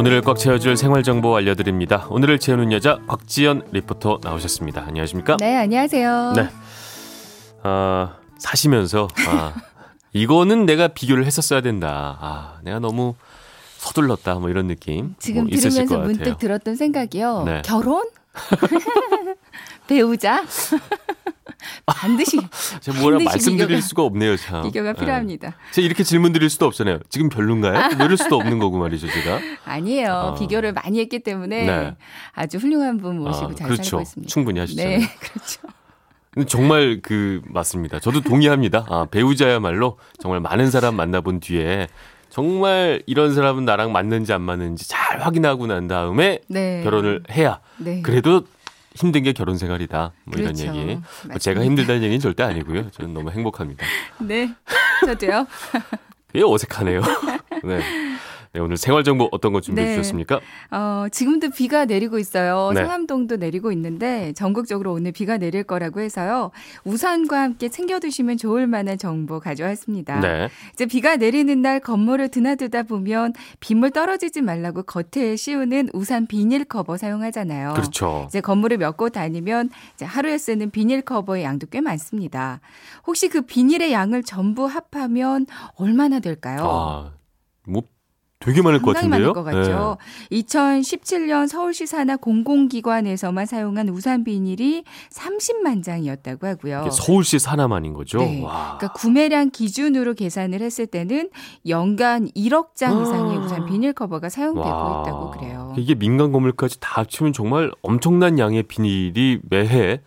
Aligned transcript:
오늘을 0.00 0.22
꽉 0.22 0.38
채워줄 0.38 0.78
생활 0.78 1.02
정보 1.02 1.36
알려드립니다. 1.36 2.06
오늘을 2.08 2.38
채우는 2.38 2.72
여자 2.72 2.98
곽지연 3.06 3.68
리포터 3.70 4.20
나오셨습니다. 4.22 4.82
안녕하십니까? 4.88 5.36
네, 5.38 5.54
안녕하세요. 5.58 6.32
네. 6.36 6.48
아, 7.62 8.16
사시면서 8.38 9.08
아, 9.28 9.52
이거는 10.14 10.64
내가 10.64 10.88
비교를 10.88 11.26
했었어야 11.26 11.60
된다. 11.60 12.16
아, 12.18 12.60
내가 12.62 12.78
너무 12.78 13.14
서둘렀다. 13.76 14.36
뭐 14.36 14.48
이런 14.48 14.68
느낌. 14.68 15.16
지금 15.18 15.42
뭐 15.42 15.50
들으면서 15.50 15.82
것 15.82 15.88
같아요. 15.96 16.06
문득 16.06 16.38
들었던 16.38 16.76
생각이요. 16.76 17.42
네. 17.44 17.62
결혼? 17.66 18.02
배우자? 19.86 20.42
반드시 21.86 22.38
제가 22.80 23.00
뭐라 23.00 23.18
말씀드릴 23.24 23.78
비교가- 23.78 23.80
수가 23.82 24.02
없네요, 24.04 24.36
참. 24.36 24.62
비교가 24.62 24.90
예. 24.90 24.92
필요합니다. 24.92 25.54
제가 25.72 25.84
이렇게 25.86 26.02
질문 26.04 26.32
드릴 26.32 26.48
수도 26.50 26.66
없잖아요. 26.66 27.00
지금 27.08 27.28
별론가요? 27.28 27.72
뭐 27.96 28.06
이럴 28.06 28.16
수도 28.16 28.36
없는 28.36 28.58
거고 28.58 28.78
말이죠, 28.78 29.06
제가. 29.08 29.40
아니에요. 29.64 30.12
아. 30.12 30.34
비교를 30.34 30.72
많이 30.72 31.00
했기 31.00 31.18
때문에 31.20 31.64
네. 31.64 31.96
아주 32.32 32.58
훌륭한 32.58 32.98
분 32.98 33.18
모시고 33.18 33.50
아, 33.50 33.54
잘 33.54 33.66
그렇죠. 33.68 33.82
살고 33.82 34.02
있습니다. 34.02 34.28
충분히 34.30 34.60
하시잖아요. 34.60 34.98
네, 34.98 35.04
그렇죠. 35.20 35.60
정말 36.48 37.00
그 37.02 37.40
맞습니다. 37.46 37.98
저도 37.98 38.20
동의합니다. 38.20 38.86
아, 38.88 39.06
배우자야말로 39.10 39.98
정말 40.20 40.40
많은 40.40 40.70
사람 40.70 40.94
만나본 40.94 41.40
뒤에 41.40 41.88
정말 42.28 43.02
이런 43.06 43.34
사람은 43.34 43.64
나랑 43.64 43.90
맞는지 43.90 44.32
안 44.32 44.42
맞는지 44.42 44.88
잘 44.88 45.20
확인하고 45.20 45.66
난 45.66 45.88
다음에 45.88 46.38
네. 46.48 46.82
결혼을 46.84 47.24
해야 47.32 47.58
네. 47.78 48.00
그래도 48.02 48.44
힘든 49.00 49.22
게 49.22 49.32
결혼 49.32 49.56
생활이다. 49.56 50.12
뭐 50.24 50.34
그렇죠. 50.36 50.62
이런 50.64 50.76
얘기. 50.76 50.86
뭐 50.94 51.02
맞습니다. 51.02 51.38
제가 51.38 51.64
힘들다는 51.64 52.02
얘기는 52.02 52.20
절대 52.20 52.42
아니고요. 52.42 52.90
저는 52.90 53.14
너무 53.14 53.30
행복합니다. 53.30 53.84
네. 54.20 54.52
저도요. 55.06 55.46
이게 56.34 56.44
어색하네요. 56.44 57.00
네. 57.64 57.80
네, 58.52 58.58
오늘 58.60 58.76
생활 58.76 59.04
정보 59.04 59.28
어떤 59.30 59.52
거 59.52 59.60
준비해 59.60 59.86
네. 59.86 59.94
주셨습니까? 59.94 60.40
어, 60.72 61.06
지금도 61.12 61.50
비가 61.50 61.84
내리고 61.84 62.18
있어요. 62.18 62.72
네. 62.74 62.80
상암동도 62.80 63.36
내리고 63.36 63.70
있는데 63.70 64.32
전국적으로 64.32 64.92
오늘 64.92 65.12
비가 65.12 65.38
내릴 65.38 65.62
거라고 65.62 66.00
해서요. 66.00 66.50
우산과 66.84 67.40
함께 67.40 67.68
챙겨 67.68 68.00
두시면 68.00 68.38
좋을 68.38 68.66
만한 68.66 68.98
정보 68.98 69.38
가져왔습니다. 69.38 70.18
네. 70.18 70.48
이제 70.72 70.86
비가 70.86 71.14
내리는 71.14 71.62
날 71.62 71.78
건물을 71.78 72.28
드나들다 72.30 72.82
보면 72.82 73.34
빗물 73.60 73.92
떨어지지 73.92 74.42
말라고 74.42 74.82
겉에 74.82 75.36
씌우는 75.36 75.90
우산 75.92 76.26
비닐 76.26 76.64
커버 76.64 76.96
사용하잖아요. 76.96 77.74
그렇죠. 77.74 78.24
이제 78.28 78.40
건물을 78.40 78.78
몇 78.78 78.96
곳 78.96 79.10
다니면 79.10 79.70
이제 79.94 80.04
하루에 80.04 80.36
쓰는 80.36 80.70
비닐 80.70 81.02
커버의 81.02 81.44
양도 81.44 81.68
꽤 81.68 81.80
많습니다. 81.80 82.60
혹시 83.06 83.28
그 83.28 83.42
비닐의 83.42 83.92
양을 83.92 84.24
전부 84.24 84.66
합하면 84.66 85.46
얼마나 85.76 86.18
될까요? 86.18 86.58
아, 86.64 87.12
뭐 87.66 87.82
되게 88.42 88.62
많을 88.62 88.80
것 88.80 88.94
같은데요. 88.94 89.20
많을 89.20 89.32
것 89.34 89.44
같죠. 89.44 89.98
2017년 90.32 91.46
서울시 91.46 91.86
산하 91.86 92.16
공공기관에서만 92.16 93.44
사용한 93.44 93.90
우산 93.90 94.24
비닐이 94.24 94.84
30만 95.10 95.82
장이었다고 95.84 96.46
하고요. 96.46 96.84
네. 96.84 96.90
서울시 96.90 97.38
사나만인 97.38 97.92
거죠. 97.92 98.18
네. 98.18 98.42
와. 98.42 98.78
그러니까 98.78 98.92
구매량 98.94 99.50
기준으로 99.50 100.14
계산을 100.14 100.62
했을 100.62 100.86
때는 100.86 101.28
연간 101.68 102.28
1억 102.28 102.76
장 102.76 103.02
이상의 103.02 103.36
아. 103.36 103.40
우산 103.40 103.66
비닐 103.66 103.92
커버가 103.92 104.30
사용되고 104.30 104.66
와. 104.66 105.02
있다고 105.02 105.30
그래요. 105.32 105.74
이게 105.76 105.94
민간 105.94 106.32
건물까지 106.32 106.80
다 106.80 107.02
합치면 107.02 107.34
정말 107.34 107.70
엄청난 107.82 108.38
양의 108.38 108.62
비닐이 108.62 109.40
매해 109.50 110.00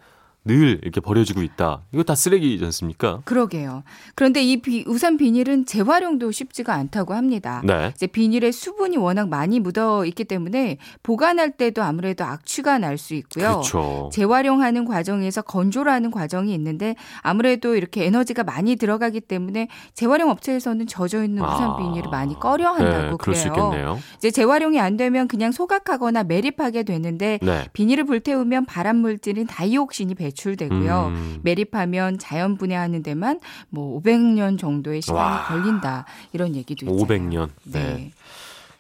늘 0.46 0.80
이렇게 0.84 1.00
버려지고 1.00 1.42
있다. 1.42 1.84
이거 1.94 2.04
다 2.04 2.16
쓰레기지 2.16 2.66
않습니까? 2.66 3.22
그러게요. 3.24 3.84
그런데 4.14 4.44
이 4.44 4.62
비- 4.62 4.84
우산 4.88 5.16
비닐은 5.16 5.66
재활용도 5.66 6.32
쉽지가 6.32 6.74
않다고 6.74 7.14
합니다. 7.14 7.62
네. 7.64 7.94
이제 7.96 8.08
비닐에 8.08 8.52
수분이 8.52 8.98
워낙 8.98 9.30
많이 9.30 9.62
묻어 9.62 10.06
있기 10.06 10.26
때문에 10.26 10.80
보관할 11.02 11.52
때도 11.52 11.82
아무래도 11.82 12.26
악취가 12.26 12.78
날 12.80 12.98
수 12.98 13.16
있고요. 13.16 13.46
그렇죠. 13.62 14.10
재활용하는 14.14 14.86
과정에서 14.86 15.42
건조라는 15.42 16.12
과정이 16.12 16.54
있는데 16.54 16.96
아무래도 17.22 17.76
이렇게 17.76 18.06
에너지가 18.06 18.44
많이 18.44 18.76
들어가기 18.76 19.22
때문에 19.22 19.68
재활용 19.94 20.30
업체에서는 20.30 20.86
젖어 20.88 21.24
있는 21.24 21.42
우산 21.44 21.72
아. 21.72 21.78
비닐을 21.78 22.10
많이 22.12 22.38
꺼려 22.40 22.70
한다고 22.72 23.18
네, 23.18 23.50
그래요. 23.50 24.00
이제 24.18 24.30
재활용이 24.30 24.80
안 24.80 24.96
되면 24.98 25.28
그냥 25.28 25.52
소각하거나 25.52 26.24
매립하게 26.26 26.84
되는데 26.84 27.40
네. 27.42 27.64
비닐을 27.74 28.04
불태우면 28.04 28.66
발암 28.66 28.98
물질인 28.98 29.48
다이옥신이 29.48 30.14
배출 30.16 30.33
되고요. 30.34 31.08
음. 31.08 31.40
매립하면 31.44 32.20
자연 32.20 32.58
분해하는 32.58 33.04
데만 33.04 33.40
뭐 33.70 34.00
500년 34.02 34.60
정도의 34.60 35.02
시간이 35.02 35.20
와. 35.20 35.46
걸린다 35.48 36.06
이런 36.34 36.56
얘기도 36.56 36.86
있잖아요. 36.86 37.06
500년. 37.06 37.50
네. 37.64 38.12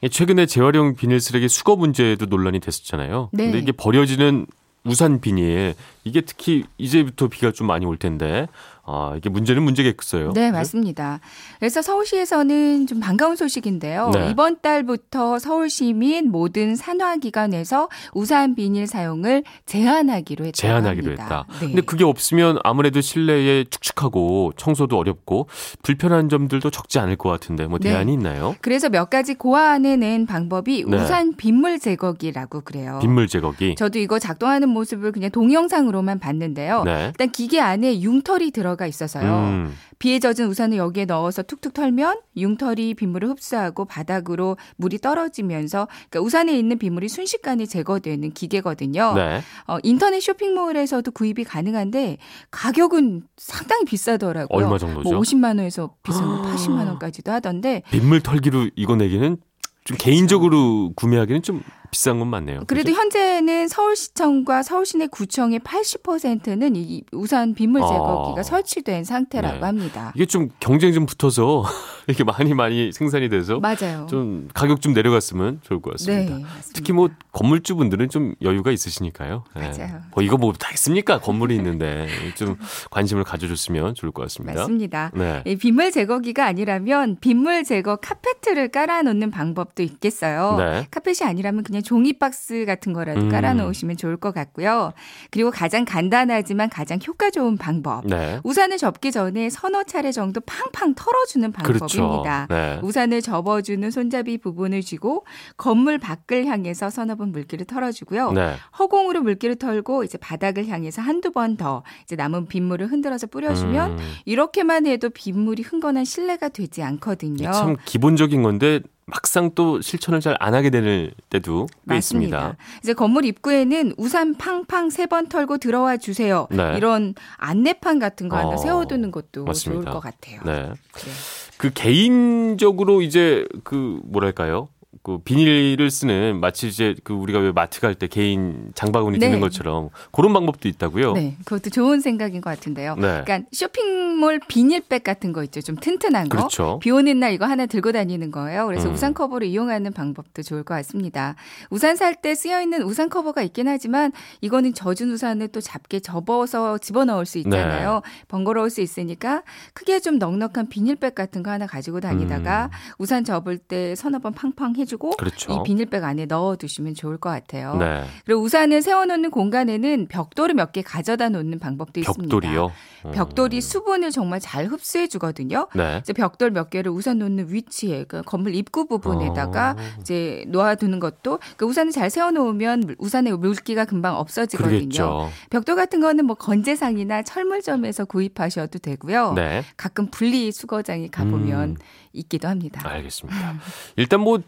네. 0.02 0.09
최근에 0.09 0.46
재활용 0.46 0.96
비닐 0.96 1.22
쓰레기 1.22 1.47
수거 1.47 1.75
문제도 1.75 2.25
논란이 2.25 2.59
됐었잖아요. 2.59 3.30
네. 3.31 3.46
근데 3.46 3.59
이게 3.59 3.72
버려지는 3.72 4.46
우산 4.84 5.22
비닐 5.22 5.75
이게 6.03 6.22
특히 6.22 6.64
이제부터 6.78 7.28
비가 7.28 7.52
좀 7.52 7.68
많이 7.68 7.86
올 7.86 7.97
텐데 7.97 8.47
아 8.86 9.14
이게 9.16 9.30
문제는 9.30 9.64
문제겠어요. 9.64 10.34
네, 10.34 10.52
맞습니다. 10.52 11.22
그래서 11.58 11.81
서울시에서는 11.81 12.86
좀 12.86 13.00
반가운 13.00 13.38
소식인데요. 13.38 14.12
네. 14.14 14.30
이번 14.30 14.59
달부터 14.62 15.40
서울시 15.40 15.94
및 15.94 16.24
모든 16.24 16.75
산화기관에서 16.75 17.88
우산 18.14 18.56
비닐 18.56 18.86
사용을 18.86 19.44
제한하기로 19.66 20.46
했다고 20.47 20.58
제한하기로 20.58 21.12
합니다. 21.12 21.24
했다. 21.24 21.46
네. 21.62 21.68
근데 21.68 21.81
그게 21.81 22.03
없으면 22.03 22.59
아무래도 22.66 23.00
실내에 23.00 23.64
축축하고 23.64 24.52
청소도 24.58 24.97
어렵고 24.97 25.47
불편한 25.81 26.28
점들도 26.28 26.70
적지 26.70 27.00
않을 27.00 27.16
것 27.16 27.30
같은데 27.30 27.68
뭐 27.68 27.80
네. 27.80 27.91
대안이 27.91 28.12
있나요? 28.12 28.56
그래서 28.59 28.90
몇 28.90 29.09
가지 29.09 29.34
고안해낸 29.34 30.25
방법이 30.25 30.84
네. 30.85 30.97
우산 30.97 31.35
빗물 31.38 31.80
제거기라고 31.80 32.62
그래요. 32.62 33.00
빗물 33.02 33.30
제거기. 33.30 33.75
저도 33.75 34.00
이거 34.00 34.20
작동하는 34.20 34.68
모습을 34.68 35.14
그냥 35.14 35.31
동 35.31 35.53
영상으로만 35.93 36.19
봤는데요. 36.19 36.83
네. 36.83 37.05
일단 37.07 37.31
기계 37.31 37.61
안에 37.61 38.01
융털이 38.01 38.51
들어가 38.51 38.87
있어서요. 38.87 39.31
음, 39.31 39.73
비에 39.99 40.19
젖은 40.19 40.47
우산을 40.47 40.77
여기에 40.77 41.05
넣어서 41.05 41.43
툭툭 41.43 41.73
털면 41.73 42.19
융털이 42.35 42.95
빗물을 42.95 43.29
흡수하고 43.29 43.85
바닥으로 43.85 44.57
물이 44.75 44.97
떨어지면서 44.97 45.87
그러니까 46.09 46.21
우산에 46.21 46.57
있는 46.57 46.77
빗물이 46.79 47.07
순식간에 47.07 47.65
제거되는 47.67 48.31
기계거든요. 48.31 49.13
네. 49.15 49.41
어, 49.67 49.77
인터넷 49.83 50.19
쇼핑몰에서도 50.19 51.09
구입이 51.11 51.43
가능한데 51.45 52.17
가격은 52.51 53.23
상당히 53.37 53.85
비싸더라고요. 53.85 54.65
얼마 54.65 54.77
정도죠? 54.77 55.09
뭐 55.09 55.21
50만 55.21 55.59
원에서 55.59 55.95
비싼 56.03 56.25
거 56.25 56.41
80만 56.41 56.87
원까지도 56.87 57.31
하던데 57.31 57.83
빗물 57.91 58.21
털기로 58.21 58.71
이거 58.75 58.95
내기는 58.95 59.37
좀 59.85 59.97
개인적으로 59.99 60.93
구매하기는 60.95 61.41
좀 61.43 61.61
비싼 61.93 62.17
건 62.17 62.27
맞네요. 62.29 62.63
그래도 62.65 62.87
그죠? 62.89 62.99
현재는 62.99 63.67
서울시청과 63.67 64.63
서울시내 64.63 65.07
구청의 65.07 65.59
80%는 65.59 66.75
이 66.75 67.03
우산 67.11 67.53
빗물 67.53 67.81
제거기가 67.81 68.39
아. 68.39 68.43
설치된 68.43 69.03
상태라고 69.03 69.59
네. 69.59 69.61
합니다. 69.63 70.11
이게 70.15 70.25
좀 70.25 70.49
경쟁 70.59 70.91
좀 70.91 71.05
붙어서 71.05 71.63
이렇게 72.07 72.23
많이 72.23 72.55
많이 72.55 72.91
생산이 72.91 73.29
돼서 73.29 73.59
맞아요. 73.59 74.07
좀 74.09 74.49
가격 74.55 74.81
좀 74.81 74.93
내려갔으면 74.93 75.59
좋을 75.61 75.83
것 75.83 75.91
같습니다. 75.91 76.35
네. 76.35 76.43
특히 76.73 76.93
뭐 76.93 77.09
건물주 77.31 77.75
분들은 77.75 78.09
좀 78.09 78.33
여유가 78.41 78.71
있으시니까요. 78.71 79.43
네. 79.55 79.61
맞아요. 79.69 80.01
뭐 80.15 80.23
이거 80.23 80.37
뭐 80.37 80.51
다 80.57 80.71
있습니까? 80.73 81.19
건물이 81.19 81.55
있는데 81.57 82.07
좀 82.35 82.57
관심을 82.89 83.23
가져줬으면 83.23 83.93
좋을 83.93 84.11
것 84.11 84.23
같습니다. 84.23 84.61
맞습니다. 84.61 85.11
네. 85.13 85.43
이 85.45 85.55
빗물 85.57 85.91
제거기가 85.91 86.43
아니라면 86.47 87.17
빗물 87.21 87.63
제거 87.63 87.97
카페트를 87.97 88.69
깔아놓는 88.69 89.29
방법도 89.29 89.83
있겠어요. 89.83 90.55
네. 90.57 90.87
카펫이 90.89 91.17
아니라면 91.29 91.63
그냥 91.63 91.83
종이 91.84 92.14
박스 92.14 92.66
같은 92.66 92.91
거라도 92.94 93.22
음. 93.22 93.30
깔아놓으시면 93.30 93.97
좋을 93.97 94.18
것 94.18 94.34
같고요. 94.34 94.94
그리고 95.32 95.52
가장 95.52 95.85
간단하지만 95.85 96.70
가장 96.70 97.00
효과 97.08 97.30
좋은 97.30 97.58
방법. 97.58 98.06
네. 98.06 98.40
우산을 98.44 98.78
접기 98.78 99.12
전에 99.12 99.50
서너 99.50 99.84
차례 99.84 100.12
정도 100.12 100.41
팡팡 100.41 100.96
털어주는 100.96 101.52
그렇죠. 101.53 101.85
방법입니다. 102.02 102.47
네. 102.50 102.80
우산을 102.84 103.22
접어주는 103.22 103.90
손잡이 103.90 104.38
부분을 104.38 104.82
쥐고 104.82 105.26
건물 105.58 105.97
밖을 105.97 106.46
향해서 106.46 106.90
서너 106.90 107.16
번 107.16 107.32
물기를 107.32 107.66
털어주고요. 107.66 108.32
네. 108.32 108.56
허공으로 108.80 109.22
물기를 109.22 109.56
털고 109.56 110.03
이제 110.03 110.18
바닥을 110.18 110.68
향해서 110.68 111.02
한두 111.02 111.32
번 111.32 111.53
더 111.58 111.84
이제 112.03 112.16
남은 112.16 112.47
빗물을 112.47 112.88
흔들어서 112.88 113.28
뿌려주면 113.28 113.91
음, 113.91 113.97
이렇게만 114.26 114.88
해도 114.88 115.09
빗물이 115.09 115.62
흥건한 115.62 116.03
실내가 116.06 116.50
되지 116.50 116.82
않거든요. 116.82 117.52
참 117.52 117.76
기본적인 117.85 118.41
건데 118.41 118.80
막상 119.05 119.52
또 119.53 119.82
실천을 119.82 120.22
잘 120.22 120.35
안 120.40 120.53
하게 120.53 120.70
되는 120.70 121.11
때도. 121.29 121.67
있습니다. 121.91 122.55
이제 122.82 122.94
건물 122.94 123.26
입구에는 123.26 123.94
우산 123.97 124.34
팡팡 124.35 124.90
세 124.90 125.05
번 125.05 125.28
털고 125.28 125.58
들어와 125.58 125.97
주세요. 125.97 126.47
네. 126.50 126.73
이런 126.78 127.14
안내판 127.38 128.00
같은 128.00 128.29
거 128.29 128.38
하나 128.38 128.50
어, 128.50 128.58
세워두는 128.58 129.11
것도 129.11 129.44
맞습니다. 129.46 129.84
좋을 129.84 129.94
것 129.94 130.00
같아요. 130.00 130.41
네. 130.46 130.70
네. 130.70 131.11
그 131.58 131.72
개인적으로 131.73 133.02
이제 133.02 133.46
그 133.64 134.00
뭐랄까요? 134.05 134.70
그 135.03 135.17
비닐을 135.20 135.91
쓰는 135.91 136.40
마치 136.40 136.70
이제 136.70 136.96
그 137.03 137.14
우리가 137.14 137.40
왜 137.40 137.52
마트 137.52 137.82
갈 137.82 137.94
때 137.94 138.08
개인 138.08 138.72
장바구니 138.73 139.20
네. 139.20 139.28
드는 139.28 139.41
것처럼 139.41 139.90
그런 140.11 140.32
방법도 140.34 140.67
있다고요. 140.70 141.14
네, 141.14 141.35
그것도 141.46 141.70
좋은 141.70 142.00
생각인 142.00 142.40
것 142.41 142.50
같은데요. 142.50 142.96
네. 142.96 143.22
그러니까 143.23 143.41
쇼핑몰 143.52 144.40
비닐백 144.47 145.03
같은 145.03 145.34
거 145.34 145.44
있죠. 145.44 145.61
좀 145.61 145.76
튼튼한 145.76 146.29
거. 146.29 146.38
그렇죠. 146.38 146.79
비 146.82 146.90
오는 146.90 147.20
날 147.20 147.34
이거 147.34 147.46
하나 147.46 147.66
들고 147.66 147.91
다니는 147.91 148.32
거예요. 148.32 148.66
그래서 148.66 148.88
음. 148.90 148.94
우산 148.94 149.14
커버를 149.14 149.46
이용하는 149.47 149.91
방법도 149.91 150.41
좋을 150.41 150.64
것 150.64 150.73
같습니다. 150.76 151.35
우산 151.70 151.96
살 151.97 152.14
때 152.22 152.34
쓰여 152.35 152.61
있는 152.61 152.84
우산 152.84 153.09
커버가 153.09 153.41
있긴 153.41 153.67
하지만 153.67 154.11
이거는 154.40 154.73
젖은 154.73 155.11
우산을 155.11 155.49
또 155.49 155.59
작게 155.59 155.99
접어서 155.99 156.78
집어 156.78 157.03
넣을 157.06 157.26
수 157.26 157.38
있잖아요. 157.40 158.02
네. 158.03 158.26
번거로울 158.29 158.70
수 158.70 158.79
있으니까 158.82 159.44
크게 159.73 159.99
좀 159.99 160.17
넉넉한 160.20 160.70
비닐백 160.70 161.14
같은 161.16 161.44
거 161.44 161.52
하나 161.52 161.67
가지고 161.67 161.99
다니다가 161.99 162.70
우산 162.97 163.23
접을 163.26 163.58
때 163.58 163.96
서너 163.96 164.20
번 164.20 164.32
팡팡 164.34 164.76
해주 164.78 164.92
고 164.97 165.09
음. 165.11 165.17
그렇죠. 165.17 165.53
이 165.53 165.63
비닐백 165.63 166.03
안에 166.03 166.25
넣어두시면 166.25 166.95
좋을 166.95 167.17
것 167.17 167.29
같아요. 167.29 167.75
네. 167.78 168.03
그리고 168.25 168.41
우산을 168.41 168.81
세워놓는 168.81 169.31
공간에는 169.31 170.07
벽돌을 170.09 170.55
몇 170.55 170.73
개 170.73 170.81
가져다 170.81 171.29
놓는 171.29 171.59
방법도 171.59 171.99
있습니다. 171.99 172.23
벽돌이요. 172.35 172.72
음. 173.05 173.11
벽돌이 173.11 173.61
수분을 173.61 174.09
정말 174.11 174.40
잘 174.40 174.66
흡수해 174.66 175.07
주거든요. 175.07 175.67
네. 175.75 175.99
이제 176.01 176.13
벽돌 176.13 176.49
몇 176.51 176.69
개를 176.72 176.91
우산 176.91 177.19
놓는 177.19 177.47
위치에 177.53 178.05
그 178.05 178.23
건물 178.23 178.55
입구 178.55 178.87
부분에다가 178.87 179.75
어. 179.78 179.81
이제 180.01 180.45
놓아두는 180.47 180.99
것도 180.99 181.39
그 181.57 181.66
우산을 181.66 181.91
잘 181.91 182.09
세워놓으면 182.09 182.96
우산에 182.97 183.31
물기가 183.34 183.85
금방 183.85 184.16
없어지거든요. 184.17 184.78
그러겠죠. 184.78 185.29
벽돌 185.51 185.75
같은 185.75 185.99
거는 185.99 186.25
뭐 186.25 186.35
건재상이나 186.35 187.22
철물점에서 187.23 188.05
구입하셔도 188.05 188.79
되고요. 188.79 189.34
네. 189.34 189.63
가끔 189.78 190.07
분리 190.07 190.51
수거장에 190.51 191.07
가보면 191.07 191.69
음. 191.69 191.75
있기도 192.13 192.47
합니다. 192.47 192.81
알겠습니다. 192.89 193.55
일단 193.96 194.22
뭐 194.22 194.39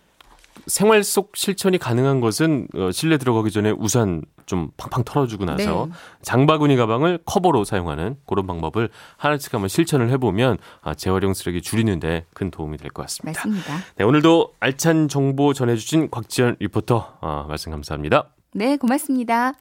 생활 0.68 1.04
속 1.04 1.36
실천이 1.36 1.78
가능한 1.78 2.22
것은 2.22 2.68
어, 2.76 2.92
실내 2.92 3.18
들어가기 3.18 3.52
전에 3.52 3.72
우산 3.72 4.22
좀 4.46 4.70
팡팡 4.78 5.04
털어주고 5.04 5.46
나서 5.46 5.88
네. 5.88 5.92
장바구니 6.22 6.76
가방을 6.76 7.20
커버로 7.26 7.64
사용하는 7.64 8.18
그런 8.28 8.48
방법을 8.48 8.90
하나씩 9.18 9.54
한번 9.54 9.68
실천을 9.68 10.10
해보면 10.12 10.58
아, 10.82 10.94
재활용 10.94 11.34
쓰레기 11.34 11.62
줄이는데 11.62 12.26
큰 12.34 12.52
도움이 12.52 12.78
될 12.78 12.92
것 12.92 13.02
같습니다. 13.04 13.40
맞습니다. 13.40 13.78
네, 13.98 14.04
오늘도 14.06 14.54
알찬 14.60 15.08
정보 15.08 15.54
전해주신 15.54 16.10
곽지연 16.12 16.58
리포터 16.60 17.18
아, 17.22 17.46
말씀 17.48 17.72
감사합니다. 17.72 18.30
네, 18.54 18.78
고맙습니다. 18.78 19.52